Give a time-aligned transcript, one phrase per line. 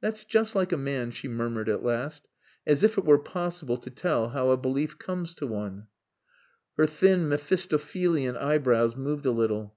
[0.00, 2.28] "That's just like a man," she murmured at last.
[2.66, 5.88] "As if it were possible to tell how a belief comes to one."
[6.78, 9.76] Her thin Mephistophelian eyebrows moved a little.